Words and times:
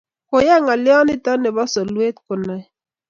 Koyei 0.29 0.61
ngolyonito 0.61 1.31
nebo 1.37 1.63
solwet 1.73 2.15
konae 2.25 2.63